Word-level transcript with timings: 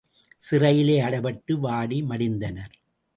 சிறையிலே 0.37 1.01
அடைபட்டு, 1.01 1.53
வாடி 1.59 2.01
மடிந்தனர். 2.01 2.73